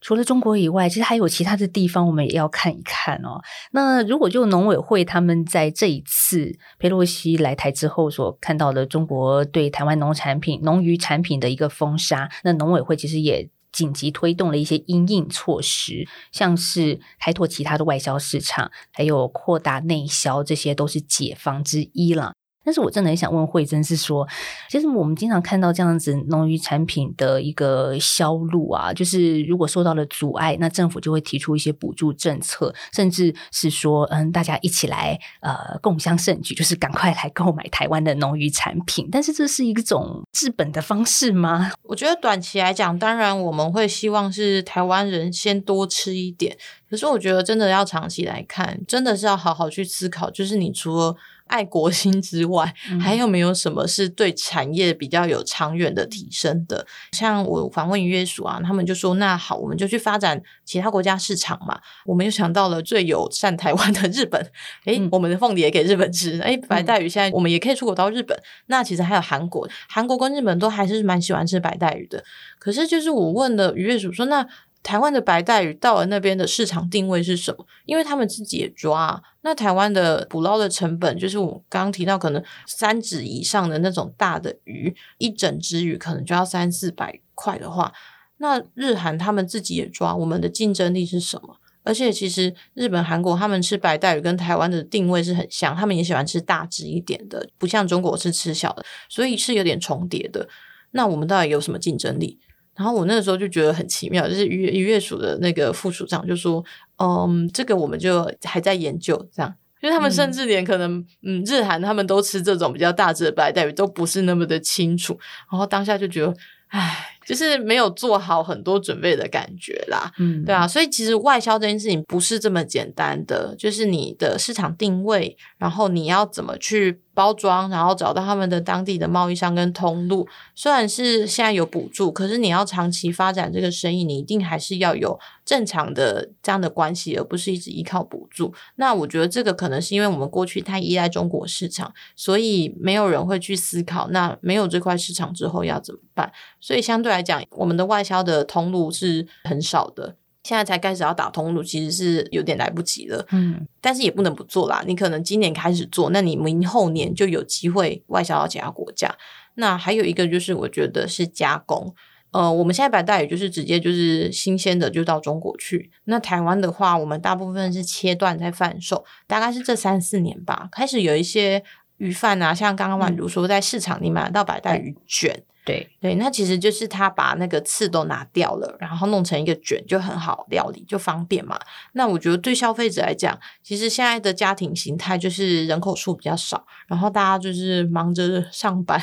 [0.00, 3.42] 除了中国以外，其实还有其他的地方，我们也要看一看哦。
[3.72, 13.50] 那如果就农委会他们在这一次佩洛西来台之后所看到的中国对台湾农产品、农渔产品的一个封杀，那农委会其实也。
[13.74, 22.34] 紧急推动了一些因应措施，像是开拓其他的外销市场，还有扩大内销，这些都是解方之一了。
[22.64, 24.26] 但是我真的很想问慧珍，是说，
[24.70, 39.08] 其实我们经常看到这样子农渔产品的一个销路啊，就是如果受到了阻碍，那政府就会提出一些补助政策，甚至是说，嗯，大家一起来呃共襄盛举，就是赶快来购买台湾的农渔产品。
[39.12, 41.72] 但是这是一种治本的方式吗？
[41.82, 46.56] 我觉得短期来讲，当然我们会希望是台湾人先多吃一点。
[46.88, 51.14] 可是我觉得真的要长期来看，真的是要好好去思考，就是你除了。
[51.46, 56.86] 爱国心之外，还有没有什么是对产业比较有长远的提升的？
[57.12, 64.40] 像我访问渔业署啊，他们就说：“那好，我们就去发展其他国家市场嘛。”我们又想到了最友善台湾的日本，
[64.86, 68.36] 诶，我们的凤梨也给日本吃，诶，白带鱼现在我们也可以出口到日本。
[68.66, 72.24] 那其实还有韩国，韩国跟日本都还是蛮喜欢吃白带鱼的。
[72.58, 74.46] 可是就是我问了渔业署说：“那？”
[74.84, 77.66] 台湾的白带鱼到了那边的市场定位是什么？
[77.86, 87.92] 因为他们自己也抓，那台湾的捕捞的成本，就是我刚刚提到，可能三指以上的那种大的鱼，一整只鱼可能就要三四百块的话，
[88.36, 91.56] 那日韩他们自己也抓，我们的竞争力是什么？
[91.82, 100.46] 而且其实日本、韩国他们吃白带鱼跟台湾的定位是很像，他们也喜欢吃大只一点的，不像中国是吃小的，所以是有点重叠的。
[100.92, 102.38] 那我们到底有什么竞争力？
[102.76, 106.64] 然后我那个时候就觉得很奇妙，就是渔渔业署的那个副署长就说
[106.98, 115.18] ：“嗯，这个我们就还在研究，这样，因为他们甚至连可能嗯日韩他们都吃这种比较大只的白带鱼都不是那么的清楚。”
[115.50, 116.34] 然后当下就觉得，
[116.68, 117.13] 唉。
[117.26, 130.28] 就是没有做好很多准备的感觉啦，嗯，对啊，所以其实外销这件事情不是这么简单的，就是你的市场定位，然后你要怎么去包装，然后找到他们的当地的贸易商跟通路。
[130.54, 138.52] 虽然是现在有补助，可是你要长期发展这个生意，你一定还是要有正常的这样的关系，而不是一直依靠补助。
[138.74, 146.30] 那我觉得这个可能是因为我们过去太依赖中国市场，所以没有人会去思考，那没有这块市场之后要怎么办？
[146.60, 147.13] 所以相对。
[147.14, 153.26] 来讲，我们的外销的通路是很少的，现在才开始要打通路，其实是有点来不及了。
[153.30, 154.82] 嗯，但是也不能不做啦。
[154.86, 159.14] 你可能今年开始做，那你明后年就有机会外销到其他国家。
[159.54, 161.94] 那还有一个就是，我觉得是加工。
[162.32, 165.92] 呃，我们现在白带鱼就是直接就是新鲜的就到中国去。
[166.06, 171.62] 那台湾的话，我们大部分是切断在贩售，大概是这三四年吧，开始有一些
[171.98, 175.44] 鱼贩啊，像刚刚宛如说，在市场你买得到白带鱼卷。
[175.64, 181.58] 对对，那其实就是他把那个刺都拿掉了，然后弄成一个卷，就很好料理，就方便嘛。
[181.94, 189.00] 那我觉得对消费者来讲，其实现在的家庭形态就是人口数比较少，然后大家就是忙着上班，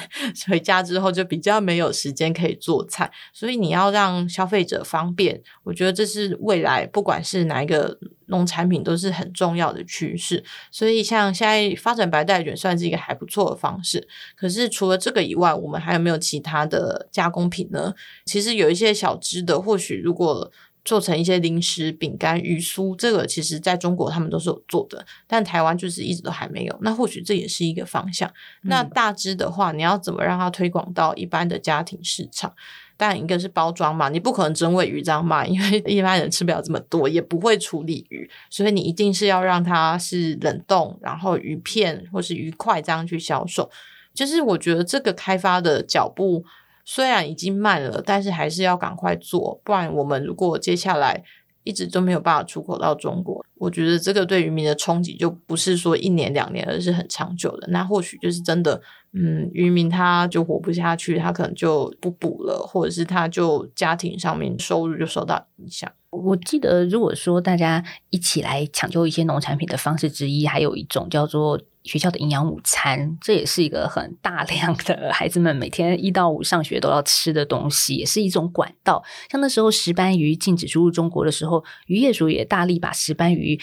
[0.47, 7.97] 回家之后就比较没有时间可以做菜，所以你要让消费者方便，我觉得这是未来不管是哪一个。
[8.31, 14.07] 农产品都是很重要的趋势，所以像现在发展白带卷算是一个还不错的方式。
[14.35, 17.93] 可是除了这个以外，我们还有没有其他的加工品呢？
[18.25, 20.51] 其实有一些小支的，或许如果
[20.83, 26.75] 做成一些零食、饼干、鱼酥，这个其实在中国他们都是有做的，但台湾就是一直都还没有。
[26.81, 28.31] 那或许这也是一个方向。
[28.63, 32.55] 那大支的话，你要怎么让它推广到一般的家庭市场？
[33.01, 43.67] 但一个是包装嘛，你不可能真喂鱼这样卖，因为一般人吃不了这么多，也不会处理鱼，所以你一定是要让它是冷冻，然后鱼片或是鱼块这样去销售。
[44.13, 46.45] 就是我觉得这个开发的脚步
[46.85, 51.23] 虽然已经慢了，但是还是要赶快做，不然我们如果接下来
[51.63, 57.67] 一直都没有办法出口到中国，我觉得这个对渔民的冲击就不是说一年两年，而是很长久的。
[57.69, 58.79] 那或许就是真的。
[59.13, 65.91] 嗯，渔民他就活不下去，他可能就不捕了，或者是他就家庭上面收入就受到影响。
[66.11, 79.03] 我记得，如果说大家一起来抢救一些农产品的方式之一，还有一种叫做学校的营养午餐，这也是一个很大量的孩子们每天一到五上学都要吃的东西，也是一种管道。
[79.29, 83.59] 像那时候石斑鱼禁止输入中国的时候，渔业署也大力把石斑鱼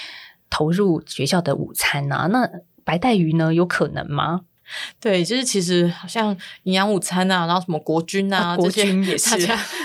[0.51, 2.27] 投入学校的午餐啊。
[2.27, 2.47] 那
[2.85, 4.43] 白带鱼呢，有可能吗？
[5.01, 9.37] 对，就是其实好像营养午餐啊，然后什么国军啊，国军也 是，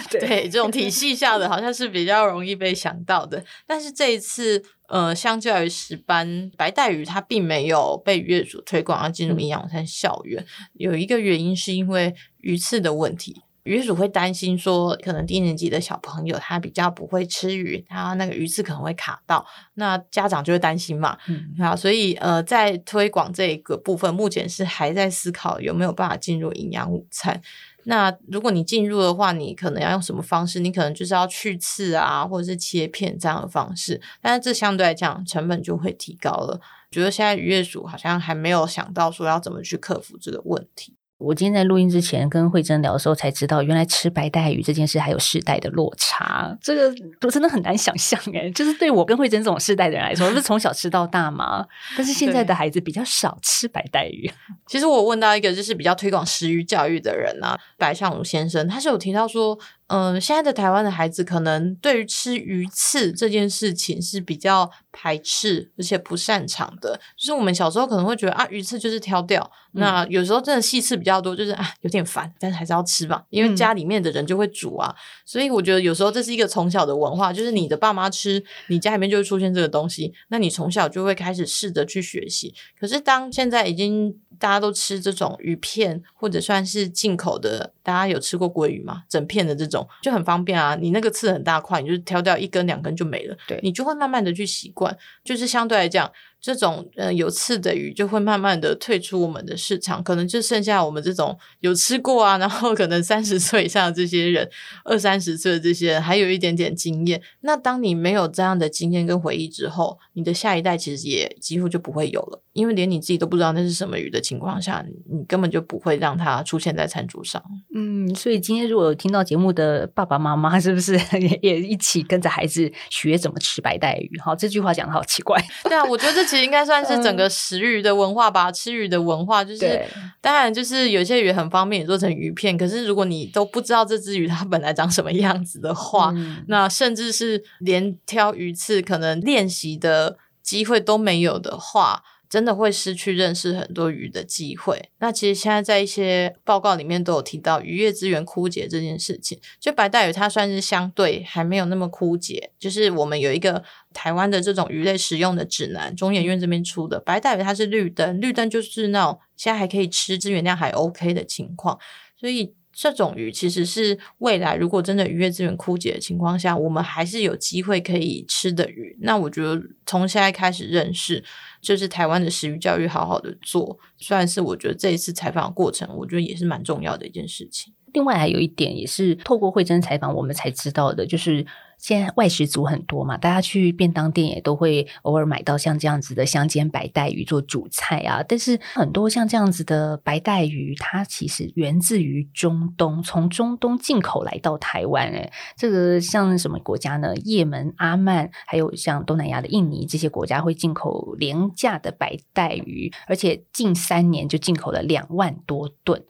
[0.09, 3.43] 对这种体系下的，好像是比较容易被想到的。
[3.67, 10.45] 但是这一次，呃，相较于石斑白带鱼，它并没有被业主推广要进入营养午餐校园。
[10.73, 13.42] 有一个原因是因为鱼刺的问题。
[13.63, 19.45] 鱼主会担心说，可能低年级的小朋友他比较不会吃鱼，他那个鱼刺可能会卡到，
[19.75, 21.17] 那家长就会担心嘛。
[21.59, 27.41] 啊，所以呃，在推广这个部分，目前是还在思考有没有办法进入营养午餐。
[27.85, 30.59] 那如果你进入的话，你可能要用什么方式？
[30.59, 36.59] 你可能就是要去刺啊，或者是切片这样的方式，但是这相对来讲成本就会提高了。
[36.91, 40.95] 觉得现在渔业署好像还没有想到说要怎么去克服这个问题。
[41.23, 48.49] 我今天在录音之前跟慧珍聊的时候才知道，原来吃白带鱼这件事还有世代的落差，这个我真的很难想象哎。
[48.51, 51.65] 就是对我跟慧珍这种世代的人来说，不是从小吃到大吗？
[51.95, 54.29] 但是现在的孩子比较少吃白带鱼。
[54.67, 59.57] 其实我问到一个就是比较推广食鱼教育的人啊，白尚武先生，他是有提到说。
[59.93, 66.99] 嗯，现在的台湾的孩子可能对于吃鱼刺这件事情是比较排斥，而且不擅长的。
[67.15, 69.51] 就是我们小时候可能会觉得啊，鱼刺就是挑掉。
[69.73, 74.95] 那有时候真的细刺比较多，就是啊有点烦，但是还是要吃吧，因为家里面的人就会煮啊。
[75.25, 82.55] 所以我觉得有时候这是一个从小的文化，就是你的爸妈吃，你家里面就会出现这个东西，那你从小就会开始试着去学习。
[82.79, 89.03] 可是当现在已经大家都吃这种鱼片，或者算是进口的，大家有吃过鲑鱼吗？
[89.07, 89.82] 整片的这种。
[90.01, 96.11] 就很方便啊，你那个刺很大块，你就挑掉一根两根就没了，对你就会慢慢的去习惯，就是相对来讲。
[96.43, 104.49] 这种呃有刺的鱼就会慢慢的退出我们的市场，可能就剩下我们这种有吃过啊，然后可能三十岁以上的这些人，
[104.83, 107.21] 二三十岁的这些人还有一点点经验。
[107.39, 117.41] 那当你没有这样的经验跟回忆之后，你的下一代其实也几乎就不会有了，因为连你自己都不知道那是什么鱼的情况下，你根本就不会让它出现在餐桌上。
[117.73, 124.19] 嗯，所以今天如果有听到节目的爸爸妈妈，是不是 也也一起跟着孩子学怎么吃白带鱼？
[124.19, 125.41] 好，这句话讲的好奇怪。
[125.63, 126.32] 对啊，我觉得这。
[126.41, 129.85] 应该算是整个食鱼的文化吧，吃鱼的文化就是，
[130.21, 136.13] 当然就是有些鱼很方便做成鱼片，可是如果你都不知道这只鱼它本来长什么样子的话，
[136.47, 142.03] 那甚至是连挑鱼刺可能练习的机会都没有的话。
[142.33, 144.89] 真的会失去认识很多鱼的机会。
[144.97, 149.39] 那其实现在在一些报告里面都有提到渔业资源枯竭这件事情。
[149.59, 161.77] 就白带鱼它算是相对还没有那么枯竭，就是我们有一个台湾的这种鱼类食用的指南，中研院这边出的白带鱼它是绿灯，绿灯就是那种现在还可以吃，资源量还 OK 的情况。
[162.19, 168.97] 所以这种鱼其实是未来如果真的渔业资源枯竭的情况下，我们还是有机会可以吃的鱼。
[169.01, 171.23] 那我觉得从现在开始认识。
[171.63, 177.73] 就是台湾的食育教育好好的做，算是我觉得这一次采访过程，我觉得也是蛮重要的一件事情。
[177.93, 181.45] 另外还有一点也是透过慧珍采访，我们才知道的，就是
[181.83, 188.23] 现在外食族很多嘛，大家去便当店也都会偶尔买到像这样子的香煎白带鱼做主菜啊。
[188.25, 195.09] 但是很多像这样子的白带鱼，它其实源自于中东，从中东进口来到台湾。
[195.09, 197.13] 诶这个像什么国家呢？
[197.17, 206.01] 也门、阿曼，还有像东南亚的印尼这些国家会进口廉价的白带鱼，而且近三年就进口了两万多吨。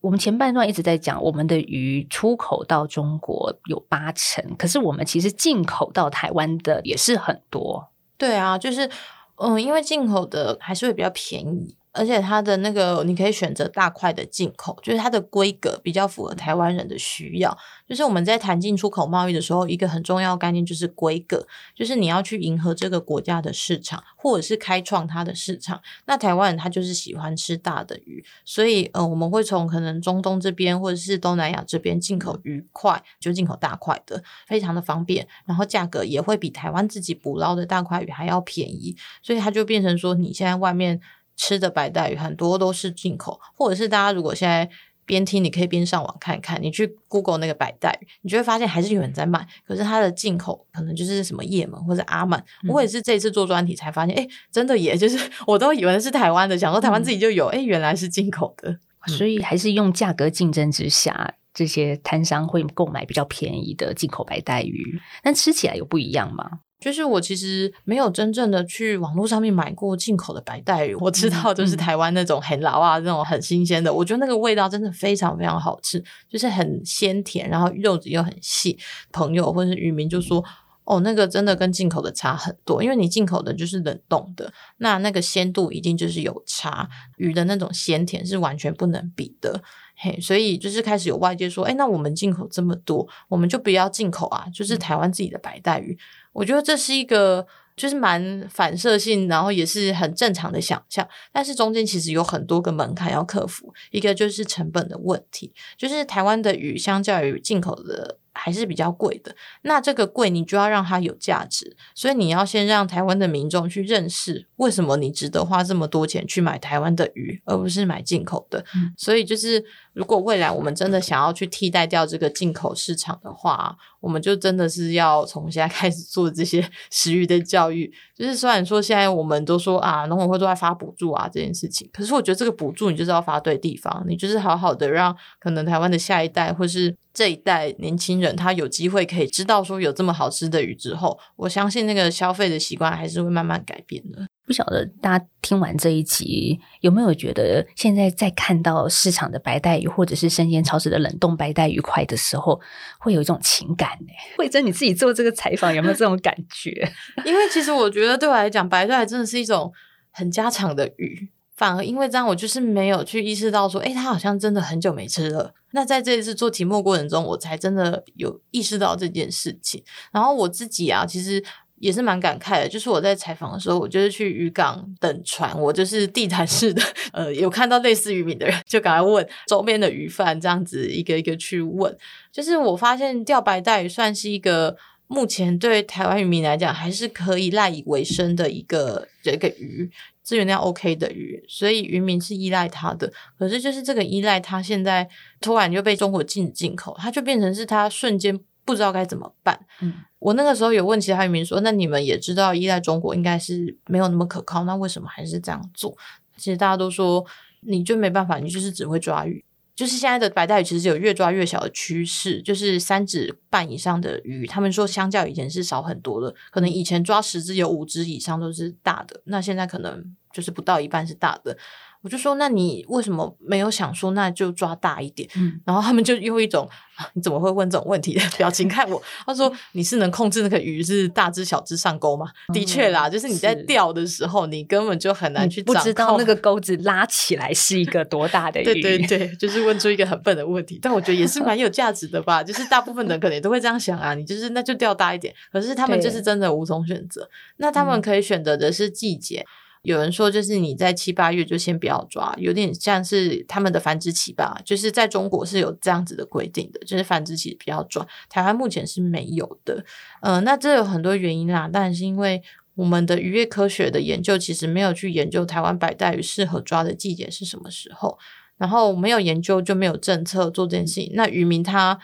[0.00, 7.90] 我们前半段一直在讲，我们的鱼出口到中国有八成，可是我们其实进口到台湾的也是很多。
[8.16, 8.88] 对啊，就是
[9.36, 11.76] 嗯，因为进口的还是会比较便宜。
[11.92, 17.56] 而且它的那个，你可以选择大块的进口，就是它的规格比较符合台湾人的需要。
[17.88, 25.80] 就是我们在谈进出口贸易的时候，一个很重要概念就是规格，就是你要去迎合这个国家的市场，或者是开创它的市场。
[26.06, 41.00] 那台湾人他就是喜欢吃大的鱼，所以呃，我们会从可能中东这边或者是东南亚这边进口鱼块，就进口大块的，非常的方便，然后价格也会比台湾自己捕捞的大块鱼还要便宜，所以它就变成说，你现在外面。
[41.36, 44.68] 吃的白带鱼很多都是进口，或者是大家如果现在
[45.04, 46.62] 边听，你可以边上网看看。
[46.62, 52.44] 你去 Google 那个白带鱼，你就会发现还是有人在卖，可是它的进口可能就是什么叶门或者阿曼。
[52.68, 58.78] 我也是这次做专题才发现，哎，真的也就是 我都以为是台湾的，想说台湾自己就有，哎，原来是进口的。
[59.06, 66.60] 所以还是用价格竞争之下，这些摊商会购买比较便宜的进口白带鱼，但吃起来有不一样吗？
[66.80, 78.78] 就是我其实没有真正的去网络上面买过进口的白带鱼，我知道就是台湾那种很老啊，那种很新鲜的，我觉得那个味道真的非常非常好吃，就是很鲜甜，然后肉质又很细。
[79.12, 80.42] 朋友或者是渔民就说
[80.84, 86.88] ：“哦，那个真的跟进口的差很多，因为你进口的就是冷冻的，那那个鲜度一定就是有差，
[87.18, 89.62] 鱼的那种鲜甜是完全不能比的。”
[90.02, 95.98] 嘿，所以就是开始有外界说：“哎，那我们进口这么多，我们就不要进口啊，就是台湾自己的白带鱼。”
[96.32, 103.72] 我觉得这是一个就是蛮反射性，然后也是很正常的想象，但是中间其实有很多个门槛要克服。
[103.90, 109.34] 一个就是成本的问题，就是台湾的鱼相较于进口的还是比较贵的。
[109.62, 118.64] 那这个贵，你就要让它有价值，所以你要先让台湾的民众去认识为什么你值得花这么多钱去买台湾的鱼，而不是买进口的。
[118.96, 119.64] 所以就是。
[119.92, 127.92] 如果未来我们真的想要去替代掉这个进口市场的话，我们就真的是要从现在开始做这些 食鱼的教育。
[128.14, 144.26] 就是虽然说现在我们都说啊，农委会都在发补助啊这件事情，可是我觉得这个补助你就是要发对地方，你就是好好的让可能台湾的下一代或是这一代年轻人，他有机会可以知道说有这么好吃的鱼之后，我相信那个消费的习惯还是会慢慢改变的。
[144.46, 152.60] 不晓得大家听完这一集有没有觉得，现在在看到市场的白带鱼或者是生鲜超市的冷冻白带鱼块的时候，
[152.98, 154.12] 会有一种情感呢？
[154.36, 156.70] 慧珍，你自己做这个采访有没有这种感觉？
[157.24, 159.72] 因为其实我觉得对我来讲，白带真的是一种
[160.10, 165.52] 很家常的鱼，反而因为这样，我就是没有去意识到说，哎，他好像真的很久没吃了。
[165.72, 169.84] 那在这一次做题目过程中，我才真的有意识到这件事情。
[170.10, 171.44] 然后我自己啊，其实。
[171.80, 181.96] 也是蛮感慨的，就是我在采访的时候，我就是去渔港等船，我就是地毯式的，呃，有看到类似渔民的人，就赶快问周边的鱼贩，这样子一个一个去问。
[182.30, 189.90] 就是我发现钓白带鱼算是一个目前对台湾渔民来讲还是可以赖以为生的一个这个鱼，
[190.22, 193.12] 资源量 OK 的鱼，所以渔民是依赖它的。
[193.38, 195.08] 可是就是这个依赖，它现在
[195.40, 198.38] 突然就被中国禁止进口，它就变成是它瞬间。
[198.62, 199.58] 不知道该怎么办。
[199.80, 205.96] 嗯，我那个时候有问其他渔民说：“那你们也知道依赖中国应该是没有那么可靠，那为什么还是这样做？”
[206.36, 207.24] 其实大家都说，
[207.62, 209.44] 你就没办法，你就是只会抓鱼。
[209.80, 216.34] 就是现在的白带鱼其实有越抓越小的趋势，就是三指半以上的鱼，他们说相较以前是少很多的。
[216.50, 220.04] 可能以前抓十只有五只以上都是大的，那现在可能
[220.34, 221.56] 就是不到一半是大的。
[222.02, 225.28] 我就说，那你为什么没有想说，那就抓大一点？
[225.36, 229.02] 嗯，然后他们就用一种啊你怎么会问这种问题的表情看我。
[229.26, 238.64] 他说：“你是能控制那个鱼是大只小只上钩吗？”的确啦，就是你在钓的时候，你根本就很难去不知道那个钩子拉起来是一个多大的鱼。
[238.64, 242.42] 对对对，就是问出一个很笨的问题，但我觉得也是蛮有价值的吧。
[242.42, 245.34] 就是大部分人可能都会这样想啊，你就是那就钓大一点。
[245.52, 247.28] 可是他们就是真的无从选择，
[247.58, 249.44] 那他们可以选择的是季节。
[249.82, 254.60] 有人说，就是你在七八月就先不要抓，有点像是他们的繁殖期吧。
[254.64, 258.06] 就是在中国是有这样子的规定的，就是繁殖期比较抓。
[258.28, 259.84] 台湾目前是没有的。
[260.20, 262.42] 呃，那这有很多原因啦，当然是因为
[262.74, 268.18] 我们的渔业科学的研究其实没有去研究台湾白带鱼适合抓的季节是什么时候，
[268.58, 271.10] 然后没有研究就没有政策做这件事情。
[271.14, 271.98] 那渔民他。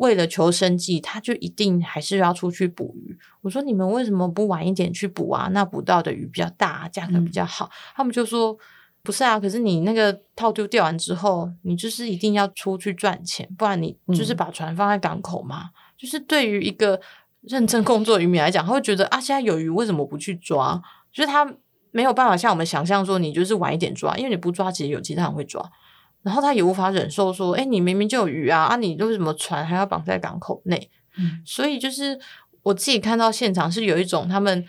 [0.00, 3.14] 为了求生计，他就一定还是要出去捕鱼。
[3.42, 5.50] 我说你们为什么不晚一点去捕啊？
[5.52, 7.70] 那捕到的鱼比较大，价格比较好。
[7.94, 8.56] 他们就说
[9.02, 15.68] 不是啊，可是你那个套丢钓完之后，你就是一定要出去赚钱，不然你就是把船放在港口嘛。
[15.98, 16.98] 就是对于一个
[17.42, 20.82] 认真工作渔民来讲，他会觉得啊，现在有鱼为什么不去抓？
[21.12, 21.46] 就是他
[21.90, 25.62] 没有办法像我们想象说，你就是晚一点抓，因为你不抓，其实有其他人会抓。
[26.22, 30.90] 然后他也无法忍受说，哎，你明明就有鱼啊，啊，你为什么船还要绑在港口内？
[31.16, 32.18] 嗯，所以就是
[32.62, 34.64] 我自己看到现场是有一种他们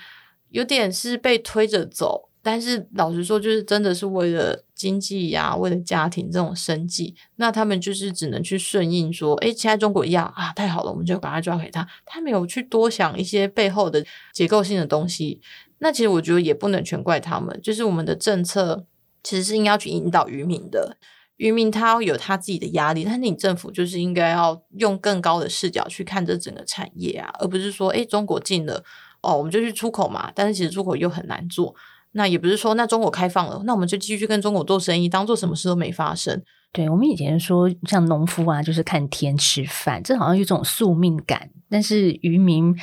[0.49, 11.87] 有点是被推着走，但是老实说，就是真的是为了经济呀，为了家庭这种生计，那他们就是只能去顺应说，哎，现在中国一样啊，太好了，我们就赶快抓给他。
[12.05, 15.41] 他没有去多想一些背后的结构性的东西。
[15.79, 18.85] 那其实我觉得也不能全怪他们，就是我们的政策
[19.21, 20.97] 其实是应该去引导渔民的。
[21.41, 28.83] 渔民他有他自己的压力，但是你政府就是应该要用更高的视角去看这整个产业啊，而不是说，哎，中国进了，
[29.23, 30.31] 哦，我们就去出口嘛。
[30.35, 31.73] 但是其实出口又很难做，
[32.11, 36.39] 那也不是说，那中国开放了，那我们就继续跟中国做生意，当做什么事都没发生。
[36.71, 42.77] 对我们以前说，像农夫啊，就是看天吃饭，这好像有种宿命感，但是渔民。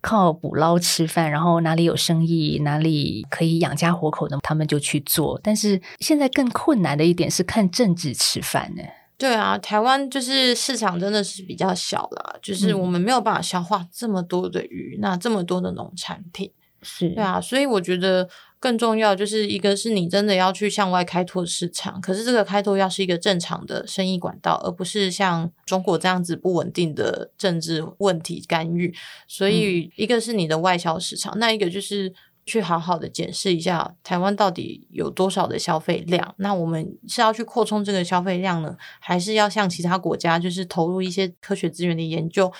[0.00, 5.38] 靠捕捞吃饭，然后哪里有生意，哪里可以养家活口的，他们就去做。
[5.42, 8.82] 但是现在更困难的一点是看政治吃饭呢。
[9.18, 16.50] 对啊，台湾就是市场真的是比较小了，就是我们没有办法消化这么多的鱼，那这么多的农产品。
[16.82, 18.28] 是对啊，所以我觉得
[18.58, 28.94] 更重要就是一个是你真的要去向外开拓市场，可是这个开拓要是一个正常的生意管道，而不是像中国这样子不稳定的政治问题干预。
[29.26, 32.12] 所以一个是你的外销市场，那一个就是
[32.44, 36.34] 去好好的检视一下台湾到底有多少的消费量。
[36.38, 42.52] 那我们是要去扩充这个消费量呢，还是要向其他国家就是投入一些科学资源的研究？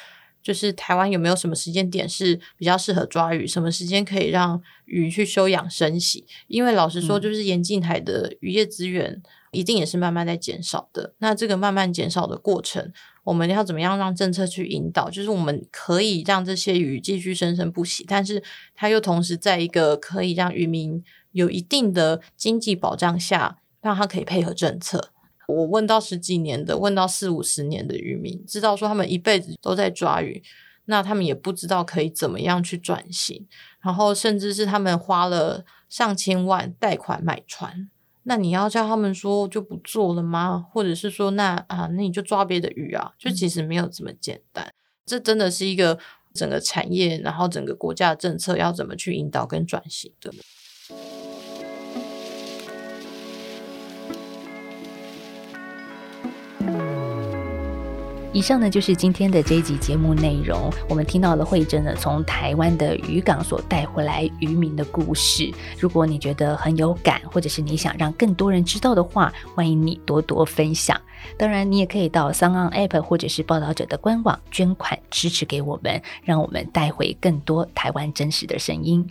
[0.43, 6.25] 就是台湾有没有什么时间点是比较适合抓鱼，什么时间可以让鱼去休养生息？
[6.49, 9.23] 因为老实说，就是严禁海的渔业资源
[9.53, 11.15] 一定也是慢慢在减少的。
[11.19, 12.93] 那这个慢慢减少的过程，
[13.25, 15.11] 我们要怎么样让政策去引导？
[15.11, 18.43] 就是我们可以让这些鱼继续生生不息，但是
[18.75, 25.13] 它又同时在一个可以让渔民有一定的经济保障下，让它可以配合政策。
[25.51, 30.43] 我问到十几年的，问到四五十年的渔民，知道说他们一辈子都在抓鱼，
[30.85, 33.47] 那他们也不知道可以怎么样去转型，
[33.81, 37.89] 然后甚至是他们花了上千万贷款买船，
[38.23, 40.67] 那你要叫他们说就不做了吗？
[40.71, 43.13] 或者是说那啊，那你就抓别的鱼啊？
[43.19, 44.73] 就其实没有这么简单，
[45.05, 45.99] 这真的是一个
[46.33, 50.33] 整个产业，然后整个国家的政策要怎么去引导跟转型的。
[58.41, 60.73] 以上呢就是今天的这一集节目内容。
[60.89, 65.53] 我们听到了慧珍呢从台湾的渔港所带回来渔民的故事。
[65.79, 70.99] 如果你觉得很有感，或者是你想让更多人知道的话，欢迎你多多分享。
[71.37, 79.07] 当然，你也可以到三岸 App 或者是报道者的官网捐款支持给我们，让我们带回更多台湾真实的声音。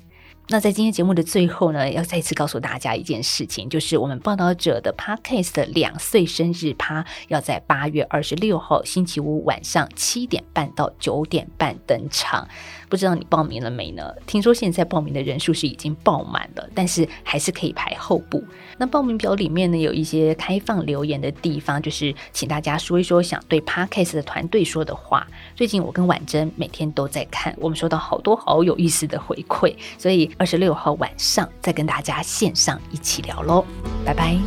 [0.51, 12.47] 那在今天节目的最后呢，要再次告诉大家一件事情，就是我们报道者的 Podcast 的两岁生日趴要在八月二十六号星期五晚上七点半到九点半登场。
[12.89, 14.11] 不知道你报名了没呢？
[14.25, 18.43] 听说现在报名的人数是已经爆满了，但是还是可以排后补。
[18.79, 25.27] 那报名表里面呢，有一些开放留言的地方，就是请大家说一说想对 Podcast 的团队说的话。
[25.55, 33.65] 最近我跟婉珍每天都在看，我们收到好多好有意思的回馈，所以二十六号晚上再跟大家线上一起聊喽，
[34.05, 34.39] 拜拜。